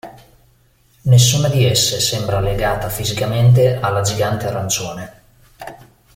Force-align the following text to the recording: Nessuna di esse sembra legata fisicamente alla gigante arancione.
Nessuna 1.03 1.47
di 1.47 1.63
esse 1.63 1.99
sembra 1.99 2.39
legata 2.39 2.89
fisicamente 2.89 3.79
alla 3.79 4.01
gigante 4.01 4.47
arancione. 4.47 5.21